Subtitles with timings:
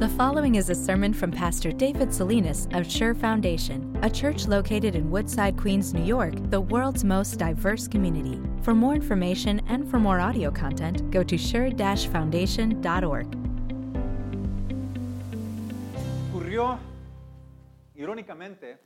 [0.00, 4.94] The following is a sermon from Pastor David Salinas of Sure Foundation, a church located
[4.94, 8.40] in Woodside, Queens, New York, the world's most diverse community.
[8.62, 13.26] For more information and for more audio content, go to sure-foundation.org.
[16.32, 16.78] Ocurrió,
[17.94, 18.78] irónicamente,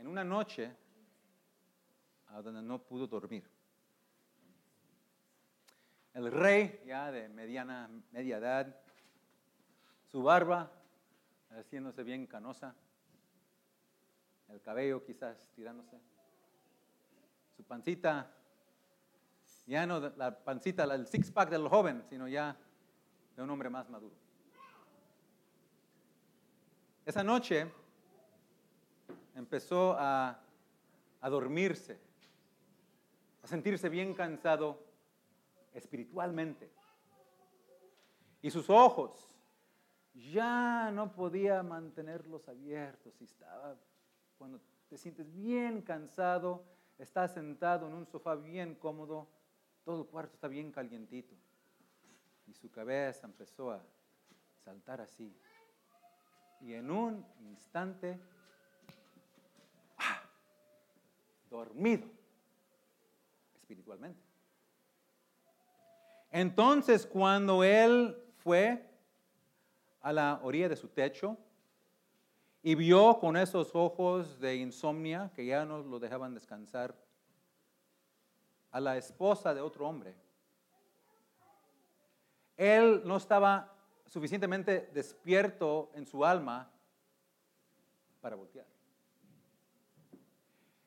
[0.00, 0.68] en una noche
[2.34, 3.44] a donde no pudo dormir.
[6.12, 8.82] El rey, ya de mediana, media edad,
[10.12, 10.70] su barba
[11.58, 12.74] haciéndose bien canosa,
[14.50, 15.98] el cabello quizás tirándose,
[17.56, 18.30] su pancita,
[19.66, 22.54] ya no la pancita, el six pack del joven, sino ya
[23.34, 24.14] de un hombre más maduro.
[27.06, 27.72] Esa noche
[29.34, 30.38] empezó a,
[31.22, 31.98] a dormirse,
[33.42, 34.84] a sentirse bien cansado
[35.72, 36.70] espiritualmente.
[38.42, 39.31] Y sus ojos
[40.14, 43.76] ya no podía mantenerlos abiertos y estaba,
[44.38, 46.64] cuando te sientes bien cansado,
[46.98, 49.26] estás sentado en un sofá bien cómodo,
[49.84, 51.34] todo el cuarto está bien calientito.
[52.46, 53.82] Y su cabeza empezó a
[54.64, 55.34] saltar así.
[56.60, 58.20] Y en un instante,
[59.98, 60.22] ¡ah!
[61.48, 62.06] dormido
[63.54, 64.20] espiritualmente.
[66.30, 68.91] Entonces, cuando él fue
[70.02, 71.38] a la orilla de su techo
[72.62, 76.94] y vio con esos ojos de insomnia que ya no lo dejaban descansar
[78.70, 80.14] a la esposa de otro hombre.
[82.56, 83.72] Él no estaba
[84.06, 86.70] suficientemente despierto en su alma
[88.20, 88.66] para voltear.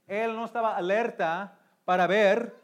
[0.07, 2.55] Él no estaba alerta para ver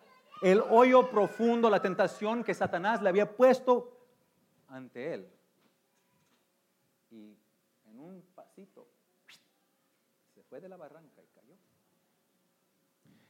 [0.42, 3.98] el hoyo profundo, la tentación que Satanás le había puesto
[4.68, 5.30] ante él
[7.12, 7.38] y
[7.86, 8.88] en un pasito
[10.34, 11.56] se fue de la barranca y cayó.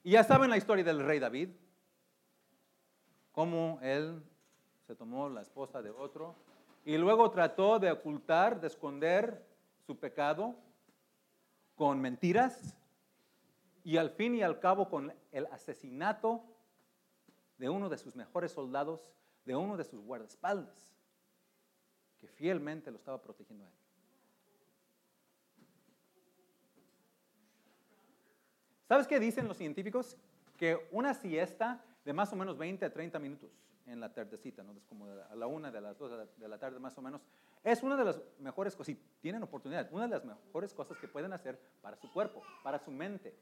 [0.01, 1.49] Y ya saben la historia del rey David,
[3.31, 4.23] cómo él
[4.87, 6.35] se tomó la esposa de otro
[6.83, 9.45] y luego trató de ocultar, de esconder
[9.85, 10.55] su pecado
[11.75, 12.75] con mentiras
[13.83, 16.43] y al fin y al cabo con el asesinato
[17.59, 18.99] de uno de sus mejores soldados,
[19.45, 20.91] de uno de sus guardaespaldas
[22.19, 23.80] que fielmente lo estaba protegiendo a él.
[28.91, 30.17] ¿Sabes qué dicen los científicos?
[30.57, 33.49] Que una siesta de más o menos 20 a 30 minutos
[33.87, 34.73] en la tardecita, ¿no?
[34.73, 37.21] es como a la una de las dos de la tarde más o menos,
[37.63, 41.07] es una de las mejores cosas, si tienen oportunidad, una de las mejores cosas que
[41.07, 43.33] pueden hacer para su cuerpo, para su mente.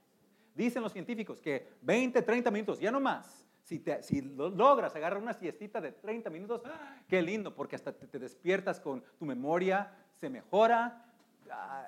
[0.53, 3.81] Dicen los científicos que 20, 30 minutos, ya no más, si,
[4.21, 6.61] logras agarrar una siestita de 30 minutos,
[7.07, 11.07] qué lindo, porque hasta te, despiertas con tu memoria, se mejora,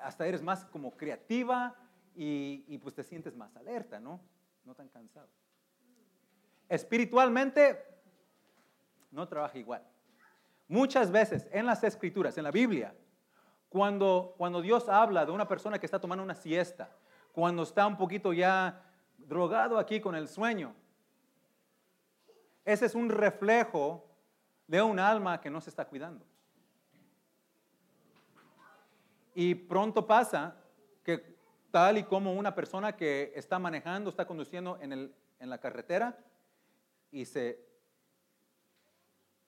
[0.02, 1.78] hasta eres más como creativa
[2.16, 4.20] y, y pues te sientes más alerta, ¿no?
[4.66, 5.28] No tan cansado.
[6.70, 7.84] Espiritualmente
[9.12, 9.84] no trabaja igual.
[10.68, 12.96] Muchas veces en las escrituras, en la Biblia,
[13.70, 16.90] cuando, cuando Dios habla de una persona que está tomando una siesta,
[17.32, 18.82] cuando está un poquito ya
[19.18, 20.74] drogado aquí con el sueño,
[22.66, 24.06] ese es un reflejo
[24.68, 26.26] de un alma que no se está cuidando.
[29.34, 30.56] Y pronto pasa
[31.04, 31.38] que
[31.72, 36.18] tal y como una persona que está manejando, está conduciendo en, la carretera
[37.12, 37.60] y se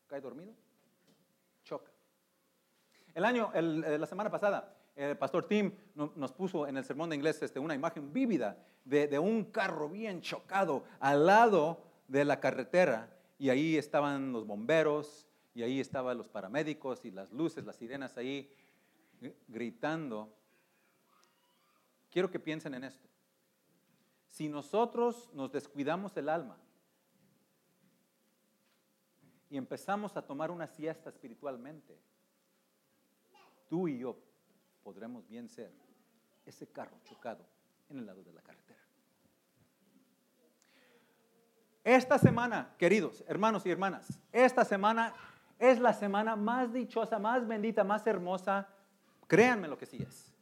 [0.08, 0.54] cae dormido,
[1.64, 1.92] choca.
[3.14, 7.16] El año, eh, la semana pasada, el pastor Tim nos puso en el sermón de
[7.16, 12.40] inglés este, una imagen vívida de, de un carro bien chocado al lado de la
[12.40, 17.76] carretera y ahí estaban los bomberos y ahí estaban los paramédicos y las luces, las
[17.76, 18.50] sirenas ahí
[19.48, 20.34] gritando.
[22.14, 23.10] Quiero que piensen en esto.
[24.28, 26.56] Si nosotros nos descuidamos el alma
[29.50, 32.00] y empezamos a tomar una siesta espiritualmente,
[33.68, 34.16] tú y yo
[34.84, 35.74] podremos bien ser
[36.46, 37.44] ese carro chocado
[37.90, 38.84] en el lado de la carretera.
[41.84, 45.16] Esta semana, queridos hermanos y hermanas, esta semana
[45.58, 48.70] es la semana más dichosa, más bendita, más hermosa,
[49.28, 50.33] créanme lo que sí es,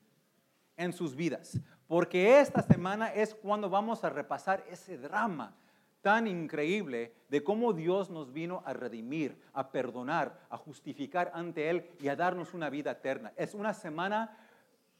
[0.82, 1.60] en sus vidas.
[1.88, 5.56] Porque esta semana es cuando vamos a repasar ese drama
[6.02, 11.90] tan increíble de cómo Dios nos vino a redimir, a perdonar, a justificar ante Él
[12.00, 13.32] y a darnos una vida eterna.
[13.36, 14.36] Es una semana,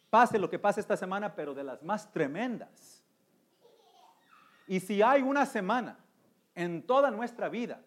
[0.10, 3.04] pase lo que pase esta semana, pero de las más tremendas.
[4.68, 5.98] Y si hay una semana
[6.54, 7.82] en toda nuestra vida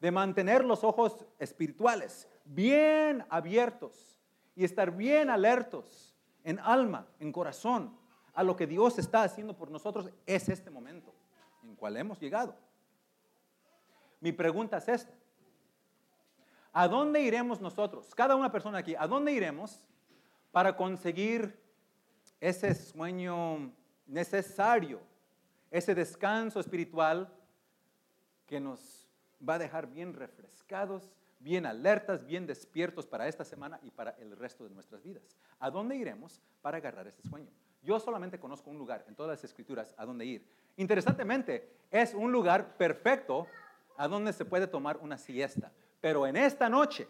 [0.00, 4.20] de mantener los ojos espirituales bien abiertos
[4.54, 6.13] y estar bien alertos
[6.44, 7.96] en alma, en corazón,
[8.34, 11.14] a lo que Dios está haciendo por nosotros, es este momento
[11.62, 12.54] en cual hemos llegado.
[14.20, 15.14] Mi pregunta es esta.
[16.72, 18.14] ¿A dónde iremos nosotros?
[18.14, 19.84] Cada una persona aquí, ¿a dónde iremos
[20.50, 21.58] para conseguir
[22.40, 23.72] ese sueño
[24.06, 25.00] necesario,
[25.70, 27.32] ese descanso espiritual
[28.46, 29.08] que nos
[29.46, 31.12] va a dejar bien refrescados,
[31.44, 35.36] bien alertas, bien despiertos para esta semana y para el resto de nuestras vidas?
[35.60, 37.50] ¿A dónde iremos para agarrar ese sueño?
[37.82, 40.48] Yo solamente conozco un lugar en todas las escrituras a dónde ir.
[40.76, 43.46] Interesantemente, es un lugar perfecto
[43.98, 45.70] a donde se puede tomar una siesta.
[46.00, 47.06] Pero en esta noche,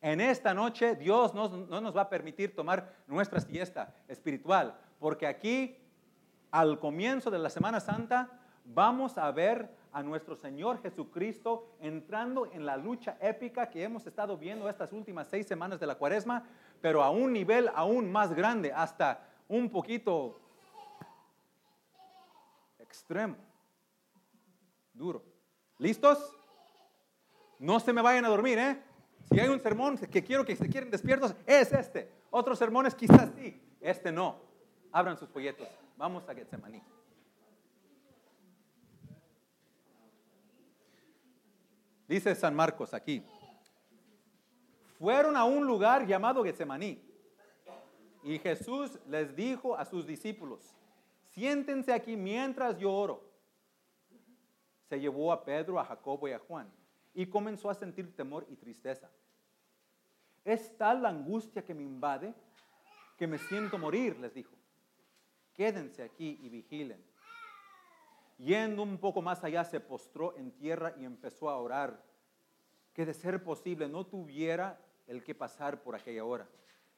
[0.00, 5.76] en esta noche Dios no, nos va a permitir tomar nuestra siesta espiritual, porque aquí,
[6.50, 8.30] al comienzo de la Semana Santa,
[8.64, 14.36] vamos a ver a nuestro Señor Jesucristo entrando en la lucha épica que hemos estado
[14.36, 16.44] viendo estas últimas seis semanas de la cuaresma,
[16.82, 20.38] pero a un nivel aún más grande, hasta un poquito
[22.78, 23.36] extremo,
[24.92, 25.24] duro.
[25.78, 26.36] ¿Listos?
[27.58, 28.82] No se me vayan a dormir, ¿eh?
[29.30, 32.12] Si hay un sermón que quiero que se quieren despiertos, es este.
[32.28, 34.36] Otros sermones quizás sí, este no.
[34.92, 35.66] Abran sus folletos.
[35.96, 36.82] Vamos a Getsemaní.
[42.08, 43.24] Dice San Marcos aquí.
[44.98, 47.02] Fueron a un lugar llamado Getsemaní.
[48.22, 50.74] Y Jesús les dijo a sus discípulos,
[51.30, 53.22] siéntense aquí mientras yo oro.
[54.88, 56.72] Se llevó a Pedro, a Jacobo y a Juan
[57.14, 59.10] y comenzó a sentir temor y tristeza.
[60.44, 62.34] Es tal la angustia que me invade
[63.16, 64.54] que me siento morir, les dijo.
[65.54, 67.02] Quédense aquí y vigilen.
[68.38, 72.02] Yendo un poco más allá, se postró en tierra y empezó a orar,
[72.92, 76.48] que de ser posible no tuviera el que pasar por aquella hora.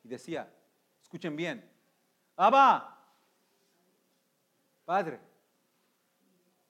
[0.03, 0.53] Y decía,
[1.01, 1.69] escuchen bien,
[2.37, 2.95] Abba,
[4.85, 5.21] Padre,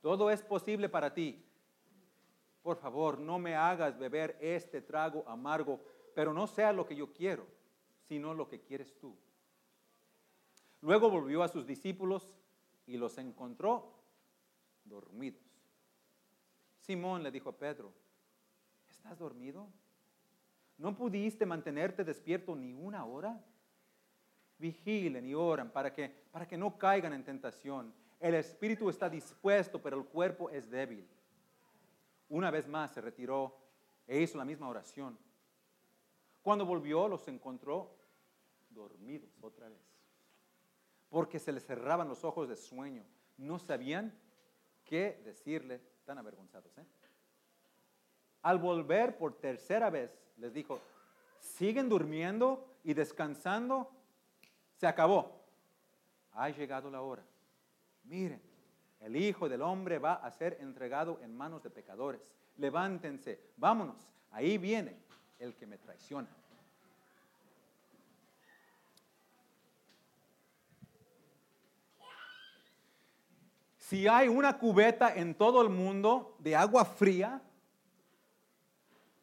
[0.01, 1.45] todo es posible para ti
[2.69, 5.81] por favor, no me hagas beber este trago amargo,
[6.15, 7.47] pero no sea lo que yo quiero,
[8.03, 9.17] sino lo que quieres tú.
[10.83, 12.29] Luego volvió a sus discípulos
[12.87, 13.98] y los encontró
[14.89, 15.43] dormidos.
[16.81, 17.93] Simón le dijo a Pedro,
[18.89, 19.69] ¿estás dormido?
[20.79, 23.45] ¿No pudiste mantenerte despierto ni una hora?
[24.59, 27.93] Vigilen y oran para que, para que no caigan en tentación.
[28.19, 31.07] El espíritu está dispuesto, pero el cuerpo es débil.
[32.29, 33.57] Una vez más se retiró
[34.07, 35.19] e hizo la misma oración.
[36.43, 37.95] Cuando volvió los encontró
[38.71, 39.83] dormidos otra vez,
[41.09, 43.05] porque se les cerraban los ojos de sueño.
[43.37, 44.19] No sabían
[44.89, 46.77] qué decirle, tan avergonzados.
[46.79, 46.85] ¿eh?
[48.43, 50.81] Al volver por tercera vez, les dijo,
[51.39, 53.91] siguen durmiendo y descansando,
[54.75, 55.45] se acabó.
[56.33, 57.23] Ha llegado la hora.
[58.05, 58.41] Miren,
[59.01, 62.33] el Hijo del Hombre va a ser entregado en manos de pecadores.
[62.57, 64.09] Levántense, vámonos.
[64.31, 64.97] Ahí viene
[65.39, 66.29] el que me traiciona.
[73.89, 77.41] Si hay una cubeta en todo el mundo de agua fría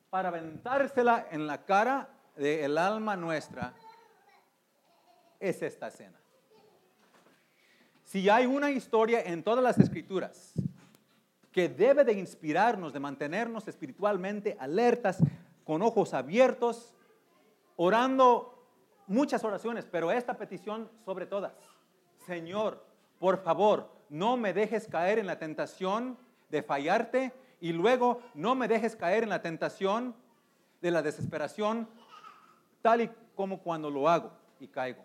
[0.10, 3.76] para aventársela en la cara del alma nuestra,
[5.40, 6.20] es esta escena.
[8.06, 10.54] Si hay una historia en todas las escrituras
[11.52, 15.20] que debe de inspirarnos, de mantenernos espiritualmente alertas,
[15.64, 16.96] con ojos abiertos,
[17.76, 18.68] orando
[19.06, 21.54] muchas oraciones, pero esta petición sobre todas.
[22.26, 22.84] Señor,
[23.20, 26.18] por favor, no me dejes caer en la tentación
[26.50, 30.16] de fallarte y luego no me dejes caer en la tentación
[30.82, 31.88] de la desesperación,
[32.82, 35.04] tal y como cuando lo hago y caigo.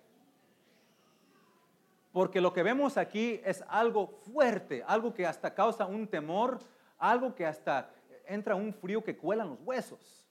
[2.13, 6.59] Porque lo que vemos aquí es algo fuerte, algo que hasta causa un temor,
[6.99, 7.91] algo que hasta
[8.27, 10.27] entra un frío que cuela en los huesos.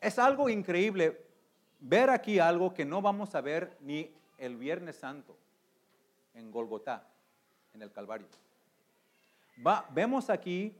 [0.00, 1.20] Es algo increíble
[1.80, 5.36] ver aquí algo que no vamos a ver ni el Viernes Santo
[6.34, 7.08] en Golgotá,
[7.74, 8.26] en el Calvario.
[9.90, 10.74] vemos aquí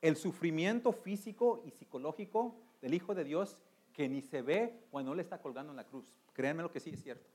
[0.00, 3.56] el sufrimiento físico y psicológico del Hijo de Dios
[3.92, 6.12] que ni se ve cuando Él está colgando en la cruz.
[6.32, 7.30] Créanme lo que sí es cierto.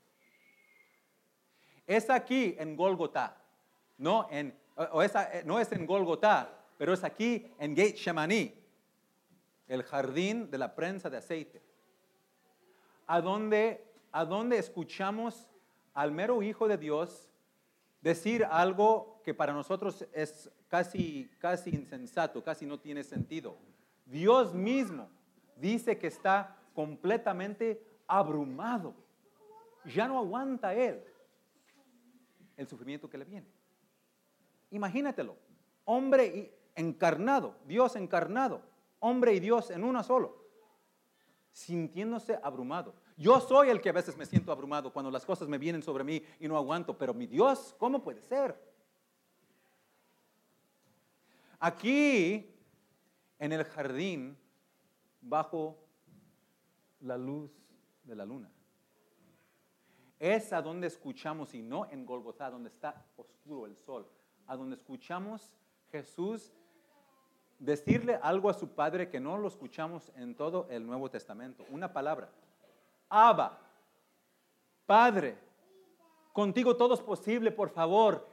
[1.86, 3.42] Es aquí en Golgotá,
[3.98, 8.54] no, en, o eh, no es en Golgotá, pero es aquí en Gate Shemani,
[9.66, 11.60] el jardín de la prensa de aceite,
[13.06, 15.48] a donde, a donde escuchamos
[15.94, 17.30] al mero Hijo de Dios
[18.00, 23.56] decir algo que para nosotros es casi, casi insensato, casi no tiene sentido.
[24.06, 25.08] Dios mismo
[25.56, 28.94] dice que está completamente abrumado.
[29.84, 31.02] Ya no aguanta Él
[32.56, 33.46] el sufrimiento que le viene.
[34.70, 35.36] Imagínatelo,
[35.84, 38.62] hombre encarnado, Dios encarnado,
[39.00, 40.44] hombre y Dios en uno solo,
[41.52, 42.94] sintiéndose abrumado.
[43.20, 46.02] Yo soy el que a veces me siento abrumado cuando las cosas me vienen sobre
[46.02, 48.58] mí y no aguanto, pero mi Dios, ¿cómo puede ser?
[51.58, 52.50] Aquí,
[53.38, 54.38] en el jardín,
[55.20, 55.76] bajo
[57.00, 57.50] la luz
[58.04, 58.50] de la luna.
[60.18, 64.08] Es a donde escuchamos, y no en Golgotha, donde está oscuro el sol,
[64.46, 65.52] a donde escuchamos
[65.92, 66.54] Jesús
[67.58, 71.66] decirle algo a su Padre que no lo escuchamos en todo el Nuevo Testamento.
[71.68, 72.30] Una palabra.
[73.10, 73.58] Abba,
[74.86, 75.36] Padre,
[76.32, 78.28] contigo todo es posible, por favor.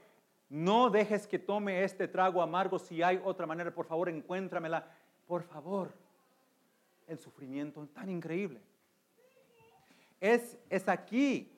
[0.50, 2.79] No dejes que tome este trago amargo.
[2.79, 4.88] Si hay otra manera, por favor, encuéntramela.
[5.27, 5.91] Por favor.
[7.07, 8.62] El sufrimiento tan increíble.
[10.22, 11.51] Es, es aquí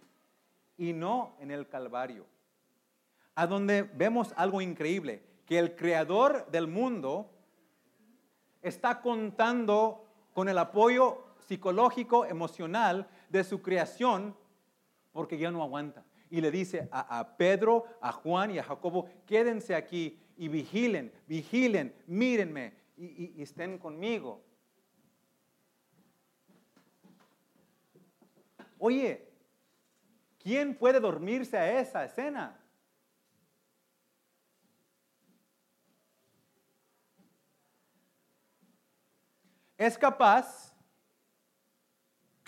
[0.77, 2.25] y no en el Calvario.
[3.35, 7.29] A donde vemos algo increíble, que el creador del mundo
[8.61, 14.37] está contando con el apoyo psicológico, emocional de su creación,
[15.11, 16.05] porque ya no aguanta.
[16.29, 21.95] Y le dice a, Pedro, a Juan y a Jacobo, quédense aquí y vigilen, vigilen,
[22.05, 24.43] mírenme y estén conmigo.
[28.77, 29.27] Oye,
[30.37, 32.59] ¿quién puede dormirse a esa escena?
[39.79, 40.68] es capaz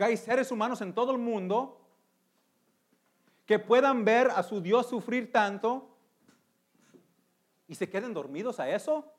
[0.03, 1.81] hay seres humanos en todo el mundo
[3.45, 5.95] que puedan ver a su Dios sufrir tanto
[7.67, 9.13] y se queden dormidos a eso.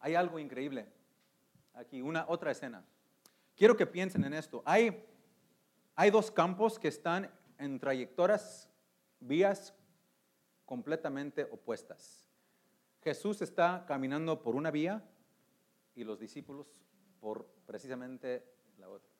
[0.00, 0.88] Hay algo increíble
[1.74, 2.84] aquí, una otra escena.
[3.56, 4.62] Quiero que piensen en esto.
[4.64, 5.04] Hay,
[5.94, 8.68] hay dos campos que están en trayectorias,
[9.20, 9.74] vías
[10.64, 12.26] completamente opuestas.
[13.02, 15.02] Jesús está caminando por una vía
[15.94, 16.66] y los discípulos
[17.20, 18.44] por precisamente
[18.78, 19.10] la otra.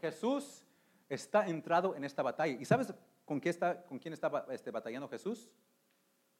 [0.00, 0.64] Jesús
[1.08, 2.56] está entrado en esta batalla.
[2.60, 2.92] ¿Y sabes
[3.24, 5.50] con, qué está, con quién está este, batallando Jesús?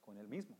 [0.00, 0.56] Con él mismo.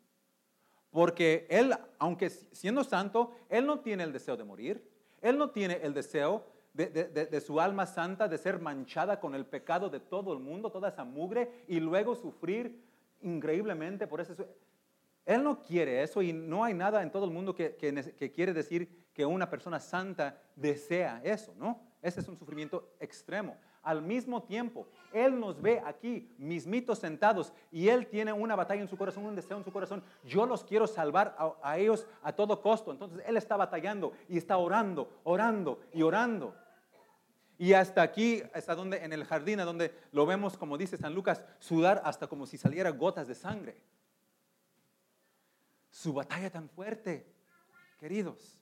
[0.90, 4.90] Porque él, aunque siendo santo, él no tiene el deseo de morir.
[5.20, 9.46] Él no tiene el deseo de, de, su alma santa de ser manchada con el
[9.46, 12.82] pecado de todo el mundo, toda esa mugre, y luego sufrir
[13.20, 14.34] increíblemente por eso.
[15.24, 17.76] Él no quiere eso y no hay nada en todo el mundo que,
[18.34, 21.80] quiere decir que una persona santa desea eso, ¿no?
[22.00, 23.56] Ese es un sufrimiento extremo.
[23.82, 28.88] Al mismo tiempo, Él nos ve aquí, mismitos sentados, y Él tiene una batalla en
[28.88, 30.02] su corazón, un deseo en su corazón.
[30.24, 32.92] Yo los quiero salvar a, a ellos a todo costo.
[32.92, 36.54] Entonces Él está batallando y está orando, orando y orando.
[37.58, 41.14] Y hasta aquí, hasta donde, en el jardín, a donde lo vemos, como dice San
[41.14, 43.76] Lucas, sudar hasta como si saliera gotas de sangre
[45.92, 47.24] su batalla tan fuerte,
[48.00, 48.58] queridos.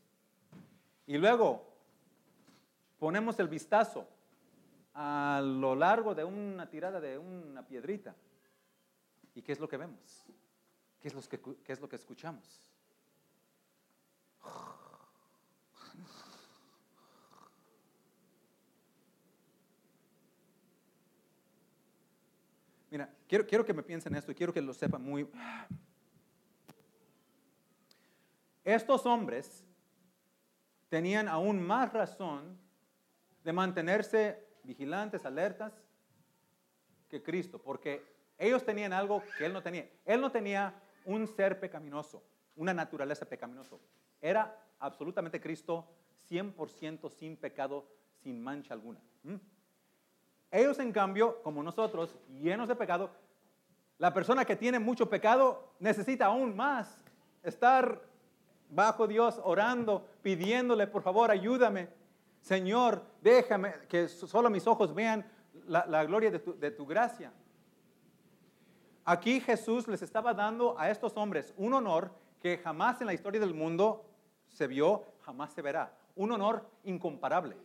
[1.11, 1.67] Y luego
[2.97, 4.07] ponemos el vistazo
[4.95, 8.15] a lo largo de una tirada de una piedrita.
[9.35, 10.25] ¿Y qué es lo que vemos?
[11.01, 12.63] ¿Qué es lo que, qué es lo que escuchamos?
[22.89, 25.29] Mira, quiero, quiero que me piensen esto y quiero que lo sepan muy,
[28.63, 29.65] estos hombres
[30.91, 32.59] tenían aún más razón
[33.43, 35.73] de mantenerse vigilantes, alertas,
[37.09, 38.05] que Cristo, porque
[38.37, 39.89] ellos tenían algo que él no tenía.
[40.05, 42.23] Él no tenía un ser pecaminoso,
[42.57, 43.77] una naturaleza pecaminosa.
[44.21, 45.87] Era absolutamente Cristo
[46.29, 47.87] 100% sin pecado,
[48.23, 49.01] sin mancha alguna.
[50.51, 53.11] Ellos, en cambio, como nosotros, llenos de pecado,
[53.99, 57.05] la persona que tiene mucho pecado necesita aún más
[57.43, 58.10] estar
[58.71, 61.89] bajo Dios orando, pidiéndole, por favor, ayúdame.
[62.41, 65.31] Señor, déjame que solo mis ojos vean
[65.67, 67.33] la, gloria de tu, de tu gracia.
[69.05, 73.41] Aquí Jesús les estaba dando a estos hombres un honor que jamás en la historia
[73.41, 74.07] del mundo
[74.49, 75.95] se vio, jamás se verá.
[76.17, 77.57] Un honor incomparable.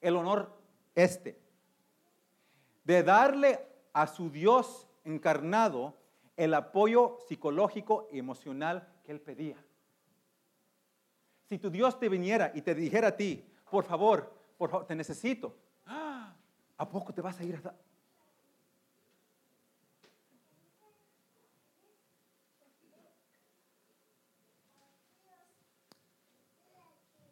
[0.00, 0.56] El honor
[0.94, 1.40] este.
[2.84, 5.94] De darle a su Dios encarnado
[6.36, 9.56] el apoyo psicológico y emocional que él pedía.
[11.50, 14.94] Si tu Dios te viniera y te dijera a ti, por favor, por favor, te
[14.94, 17.74] necesito, ¿a poco te vas a ir hasta...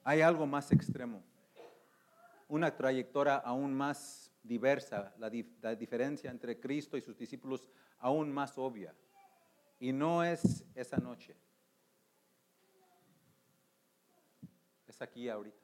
[0.02, 1.22] Hay algo más extremo,
[2.48, 7.70] una trayectoria aún más diversa, la, dif la diferencia entre Cristo y sus discípulos
[8.00, 8.92] aún más obvia.
[9.78, 11.36] Y no es esa noche.
[14.98, 15.56] Aquí ahorita.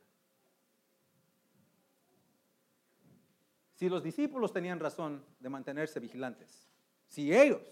[3.75, 6.69] Si los discípulos tenían razón de mantenerse vigilantes,
[7.09, 7.63] si ellos,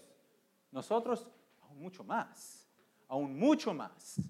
[0.71, 1.29] nosotros,
[1.61, 2.69] aún mucho más,
[3.07, 4.21] aún mucho más.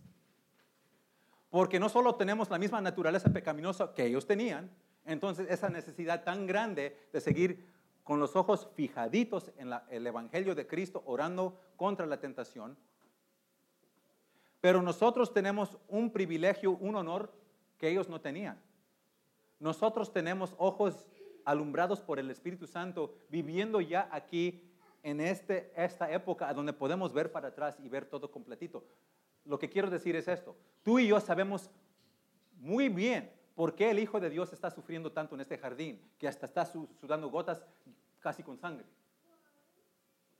[1.49, 4.71] Porque no solo tenemos la misma naturaleza pecaminosa que ellos tenían,
[5.05, 7.73] entonces esa necesidad tan grande de seguir
[8.03, 12.77] con los ojos fijaditos en el Evangelio de Cristo, orando contra la tentación.
[14.63, 17.33] Pero nosotros tenemos un privilegio, un honor
[17.77, 18.57] que ellos no tenían.
[19.59, 21.05] Nosotros tenemos ojos
[21.43, 24.63] alumbrados por el Espíritu Santo, viviendo ya aquí
[25.03, 28.85] en este, esta época donde podemos ver para atrás y ver todo completito.
[29.43, 30.55] Lo que quiero decir es esto.
[30.81, 31.69] Tú y yo sabemos
[32.61, 36.29] muy bien por qué el Hijo de Dios está sufriendo tanto en este jardín, que
[36.29, 36.65] hasta está
[37.01, 37.61] sudando gotas
[38.21, 38.85] casi con sangre.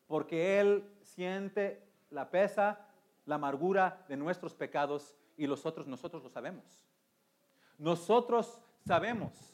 [0.07, 2.87] Porque Él siente la pesa,
[3.25, 6.63] la amargura de nuestros pecados y los otros nosotros lo sabemos.
[7.77, 9.53] Nosotros sabemos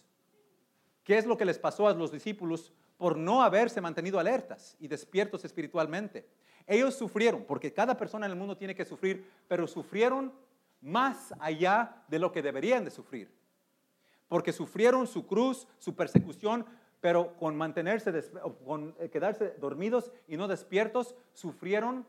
[1.03, 4.87] qué es lo que les pasó a los discípulos por no haberse mantenido alertas y
[4.87, 6.27] despiertos espiritualmente.
[6.67, 10.33] Ellos sufrieron, porque cada persona en el mundo tiene que sufrir, pero sufrieron
[10.81, 13.33] más allá de lo que deberían de sufrir.
[14.27, 16.65] Porque sufrieron su cruz, su persecución,
[17.01, 18.11] pero con mantenerse,
[18.65, 22.05] con eh, quedarse dormidos y no despiertos, sufrieron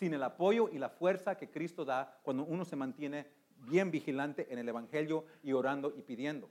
[0.00, 3.26] sin el apoyo y la fuerza que Cristo da cuando uno se mantiene
[3.68, 6.48] bien vigilante en el Evangelio y orando y pidiendo.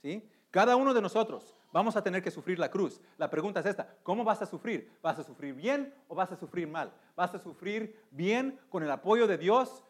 [0.00, 0.30] ¿Sí?
[0.52, 3.00] Cada uno de nosotros vamos a tener que sufrir la cruz.
[3.18, 4.88] La pregunta es esta, ¿cómo vas a sufrir?
[5.02, 6.92] ¿Vas a sufrir bien o vas a sufrir mal?
[7.16, 9.82] ¿Vas a sufrir bien con el apoyo de Dios,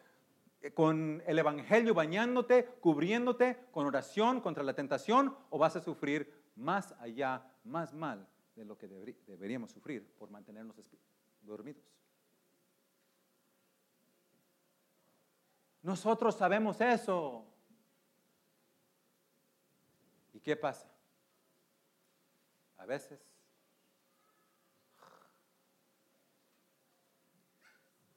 [0.62, 6.32] eh, con el Evangelio bañándote, cubriéndote, con oración contra la tentación o vas a sufrir
[6.56, 10.78] más allá, más mal de lo que deberíamos sufrir por mantenernos
[11.42, 11.84] dormidos?
[15.82, 17.46] Nosotros sabemos eso.
[20.32, 20.90] ¿Y qué pasa?
[22.76, 23.30] A veces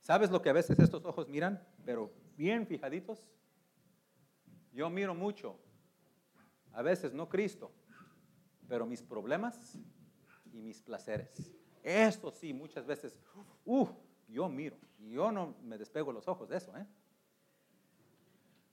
[0.03, 1.65] ¿Sabes lo que a veces estos ojos miran?
[1.85, 3.31] Pero bien fijaditos.
[4.73, 5.57] Yo miro mucho,
[6.73, 7.71] a veces no Cristo,
[8.67, 9.77] pero mis problemas
[10.51, 11.53] y mis placeres.
[11.83, 13.19] Esto sí, muchas veces,
[13.65, 13.87] uh,
[14.29, 16.87] yo miro, yo no me despego los ojos de eso, ¿eh?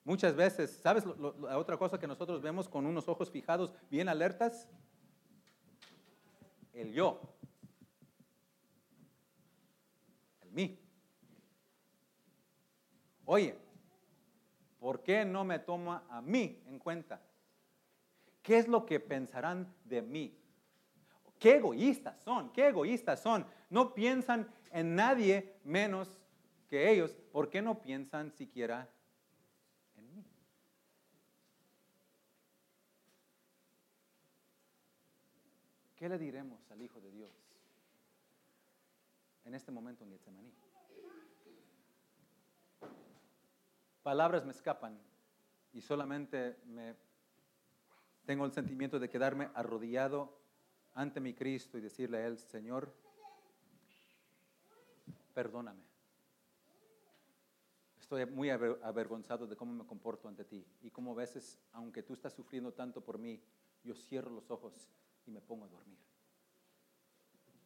[0.05, 4.67] Muchas veces, ¿sabes la otra cosa que nosotros vemos con unos ojos fijados bien alertas?
[6.73, 7.21] El yo.
[10.41, 10.79] El mí.
[13.27, 13.57] Oye,
[14.79, 17.21] ¿por qué no me toma a mí en cuenta?
[18.43, 20.40] ¿Qué es lo que pensarán de mí?
[21.41, 23.45] Qué egoístas son, qué egoístas son.
[23.69, 26.21] No piensan en nadie menos
[26.69, 27.17] que ellos.
[27.33, 28.89] ¿Por qué no piensan siquiera
[36.01, 37.31] ¿Qué le diremos al Hijo de Dios
[39.45, 40.51] en este momento en Getsemaní?
[44.03, 44.99] Palabras me escapan
[45.75, 46.97] y solamente me
[48.25, 50.40] tengo el sentimiento de quedarme arrodillado
[50.95, 52.93] ante mi Cristo y decirle a Él, Señor,
[55.35, 55.83] perdóname.
[58.01, 62.13] Estoy muy avergonzado de cómo me comporto ante ti y cómo a veces, aunque tú
[62.13, 63.41] estás sufriendo tanto por mí,
[63.85, 64.73] yo cierro los ojos
[65.27, 65.99] y me pongo a dormir.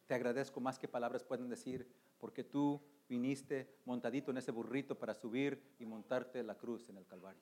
[0.05, 5.15] Te agradezco más que palabras pueden decir, porque tú viniste montadito en ese burrito para
[5.15, 7.41] subir y montarte la cruz en el Calvario.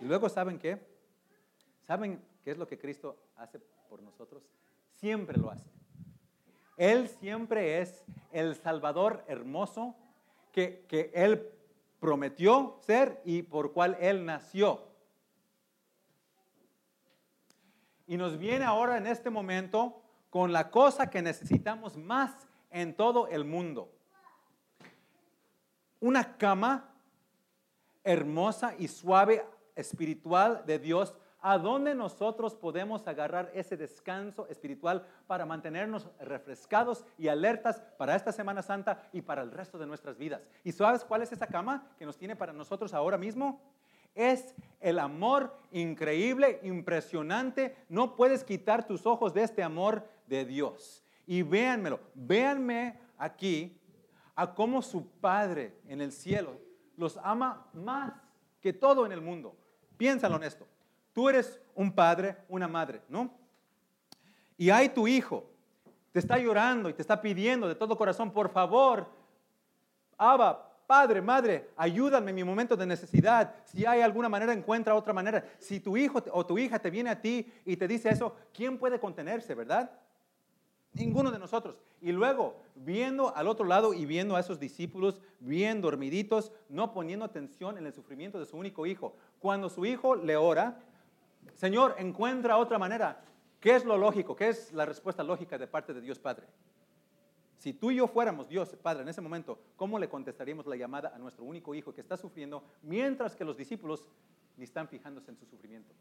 [0.00, 0.78] Y luego, ¿saben qué?
[1.86, 4.40] ¿Saben qué es lo que Cristo hace por nosotros?
[5.00, 5.68] Siempre lo hace.
[6.76, 9.96] Él siempre es el Salvador hermoso
[10.52, 11.50] que, que Él
[11.98, 14.80] prometió ser y por cual Él nació.
[18.06, 23.26] Y nos viene ahora en este momento con la cosa que necesitamos más en todo
[23.26, 23.90] el mundo.
[25.98, 26.94] Una cama
[28.04, 35.46] hermosa y suave espiritual de Dios a donde nosotros podemos agarrar ese descanso espiritual para
[35.46, 40.48] mantenernos refrescados y alertas para esta Semana Santa y para el resto de nuestras vidas.
[40.64, 43.60] ¿Y sabes cuál es esa cama que nos tiene para nosotros ahora mismo?
[44.14, 47.76] Es el amor increíble, impresionante.
[47.88, 51.04] No puedes quitar tus ojos de este amor de Dios.
[51.26, 53.78] Y véanmelo, véanme aquí
[54.34, 56.58] a cómo su Padre en el cielo
[56.96, 58.14] los ama más
[58.60, 59.56] que todo en el mundo.
[59.96, 60.66] Piénsalo en esto.
[61.16, 63.30] Tú eres un padre, una madre, ¿no?
[64.58, 65.48] Y hay tu hijo,
[66.12, 69.06] te está llorando y te está pidiendo de todo corazón, por favor,
[70.18, 73.54] Abba, padre, madre, ayúdame en mi momento de necesidad.
[73.64, 75.42] Si hay alguna manera, encuentra otra manera.
[75.58, 78.76] Si tu hijo o tu hija te viene a ti y te dice eso, ¿quién
[78.76, 79.90] puede contenerse, verdad?
[80.92, 81.76] Ninguno de nosotros.
[82.02, 87.24] Y luego, viendo al otro lado y viendo a esos discípulos bien dormiditos, no poniendo
[87.24, 89.16] atención en el sufrimiento de su único hijo.
[89.38, 90.78] Cuando su hijo le ora,
[91.56, 93.20] Señor, encuentra otra manera.
[93.60, 94.36] ¿Qué es lo lógico?
[94.36, 96.46] ¿Qué es la respuesta lógica de parte de Dios Padre?
[97.56, 101.12] Si tú y yo fuéramos Dios Padre en ese momento, ¿cómo le contestaríamos la llamada
[101.14, 104.06] a nuestro único hijo que está sufriendo mientras que los discípulos
[104.58, 105.94] ni están fijándose en su sufrimiento?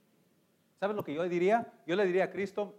[0.78, 1.72] ¿Sabes lo que yo diría?
[1.88, 2.76] Yo le diría a Cristo,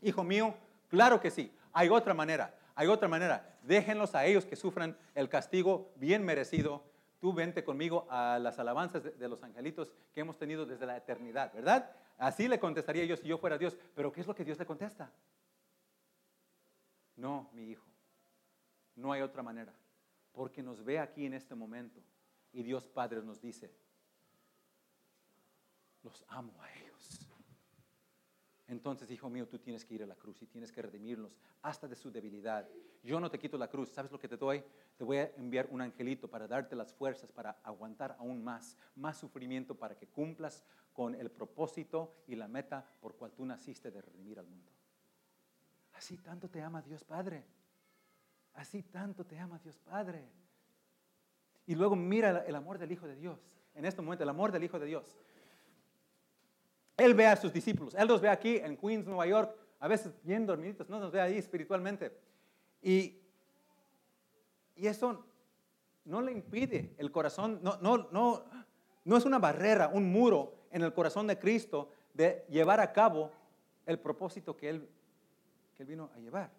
[0.00, 0.54] hijo mío,
[0.88, 3.58] claro que sí, hay otra manera, hay otra manera.
[3.64, 6.84] Déjenlos a ellos que sufran el castigo bien merecido.
[7.20, 11.52] Tú vente conmigo a las alabanzas de, los angelitos que hemos tenido desde la eternidad,
[11.52, 11.90] ¿verdad?
[12.16, 13.76] Así le contestaría yo si yo fuera Dios.
[13.94, 15.10] Pero ¿qué es lo que Dios le contesta?
[17.16, 17.84] No, mi hijo,
[18.94, 19.74] no hay otra manera,
[20.30, 22.00] porque nos ve aquí en este momento
[22.52, 23.72] y Dios Padre nos dice,
[26.04, 26.87] los amo a ellos.
[28.68, 31.88] Entonces, hijo mío, tú tienes que ir a la cruz y tienes que redimirlos hasta
[31.88, 32.68] de su debilidad.
[33.02, 33.88] Yo no te quito la cruz.
[33.88, 34.62] ¿Sabes lo que te doy?
[34.98, 39.16] Te voy a enviar un angelito para darte las fuerzas para aguantar aún más, más
[39.16, 44.02] sufrimiento para que cumplas con el propósito y la meta por cual tú naciste de
[44.02, 44.70] redimir al mundo.
[45.94, 47.44] Así tanto te ama Dios Padre.
[48.52, 50.28] Así tanto te ama Dios Padre.
[51.66, 53.40] Y luego mira el amor del Hijo de Dios.
[53.74, 55.18] En este momento, el amor del Hijo de Dios.
[56.98, 57.94] Él ve a sus discípulos.
[57.94, 61.20] Él los ve aquí en Queens, Nueva York, a veces bien dormiditos, no nos ve
[61.20, 62.12] ahí espiritualmente.
[62.82, 63.18] Y,
[64.76, 65.24] y eso
[66.04, 68.44] no le impide el corazón, no, no, no,
[69.04, 73.32] no es una barrera, un muro en el corazón de Cristo de llevar a cabo
[73.86, 74.88] el propósito que Él
[75.78, 76.50] que él vino a llevar.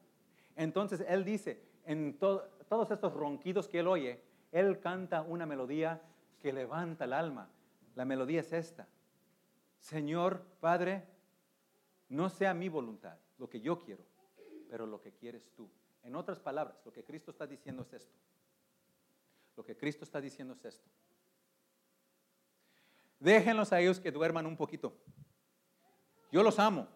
[0.55, 4.23] Entonces él dice, en todos estos ronquidos que él oye,
[4.53, 6.01] él canta una melodía
[6.39, 7.49] que levanta el alma.
[7.95, 8.87] La melodía es esta.
[9.79, 11.07] Señor Padre,
[12.09, 14.03] no sea mi voluntad, lo que yo quiero,
[14.69, 15.69] pero lo que quieres tú.
[16.03, 18.17] En otras palabras, lo que Cristo está diciendo es esto.
[19.55, 20.89] Lo que Cristo está diciendo es esto.
[23.19, 24.93] Déjenlos a ellos que duerman un poquito.
[26.31, 26.87] Yo los amo.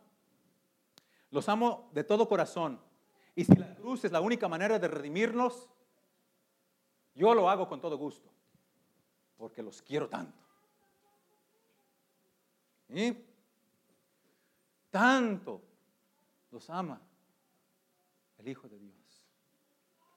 [1.32, 2.80] Los amo de todo corazón.
[3.36, 5.70] Y si la cruz es la única manera de redimirnos,
[7.16, 8.30] yo lo hago con todo gusto.
[9.38, 10.43] Porque los quiero tanto.
[14.90, 15.62] Tanto
[16.52, 17.02] los ama
[18.38, 19.26] el Hijo de Dios.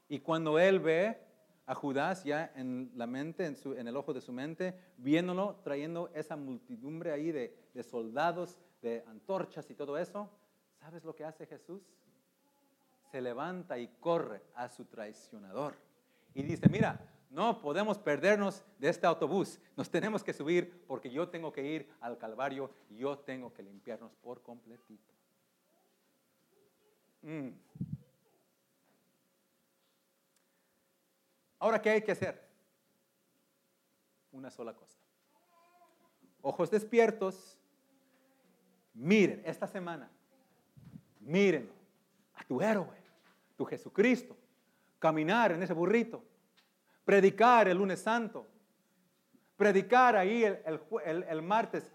[0.08, 1.18] Y cuando Él ve
[1.66, 6.36] a Judas ya en la mente, en, el ojo de su mente, viéndolo, trayendo esa
[6.36, 10.30] multidumbre ahí de soldados, de antorchas y todo eso,
[10.86, 11.82] ¿Sabes lo que hace Jesús?
[13.10, 15.76] Se levanta y corre a su traicionador.
[16.32, 19.60] Y dice, mira, no podemos perdernos de este autobús.
[19.76, 22.70] Nos tenemos que subir porque yo tengo que ir al Calvario.
[22.90, 25.12] Yo tengo que limpiarnos por completito.
[27.22, 27.50] Mm.
[31.58, 32.46] Ahora, ¿qué hay que hacer?
[34.32, 34.98] Una sola cosa.
[36.42, 37.58] Ojos despiertos.
[38.94, 40.10] Miren, esta semana
[41.26, 41.68] Miren
[42.34, 42.96] a tu héroe,
[43.56, 44.36] tu Jesucristo,
[45.00, 46.22] caminar en ese burrito,
[47.06, 48.46] predicar el lunes santo,
[49.56, 51.90] predicar ahí el, martes,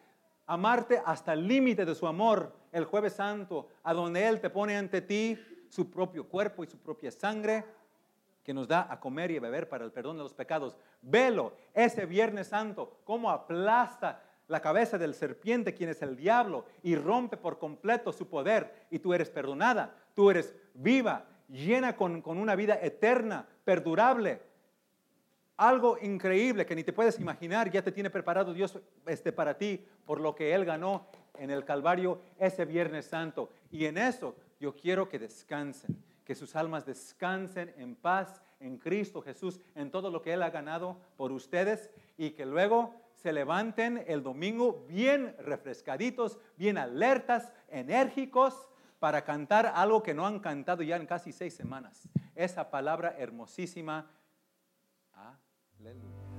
[0.47, 4.77] amarte hasta el límite de su amor el jueves santo, a donde Él te pone
[4.77, 5.37] ante ti
[5.69, 7.65] su propio cuerpo y su propia sangre
[8.41, 10.77] que nos da a comer y a beber para el perdón de los pecados.
[11.01, 16.95] Velo ese viernes santo, cómo aplasta la cabeza del serpiente, quien es el diablo, y
[16.95, 22.55] rompe por completo su poder, y tú eres perdonada, tú eres viva, llena con, una
[22.55, 24.50] vida eterna, perdurable.
[25.61, 29.85] Algo increíble que ni te puedes imaginar, ya te tiene preparado Dios este, para ti
[30.07, 31.05] por lo que Él ganó
[31.37, 33.51] en el Calvario ese Viernes Santo.
[33.69, 39.21] Y en eso yo quiero que descansen, que sus almas descansen en paz en Cristo
[39.21, 44.03] Jesús, en todo lo que Él ha ganado por ustedes y que luego se levanten
[44.07, 50.95] el domingo bien refrescaditos, bien alertas, enérgicos, para cantar algo que no han cantado ya
[50.95, 52.09] en casi seis semanas.
[52.33, 54.09] Esa palabra hermosísima.
[55.83, 56.30] Hallelujah.